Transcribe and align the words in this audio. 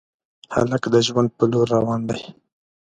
هلک 0.55 0.83
د 0.93 0.95
ژوند 1.07 1.29
په 1.37 1.43
لور 1.51 1.67
روان 1.75 2.01
دی. 2.09 2.21